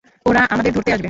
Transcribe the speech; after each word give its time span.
ওরা 0.25 0.41
আমাদের 0.49 0.71
ধরতে 0.73 0.89
আসবে। 0.89 0.99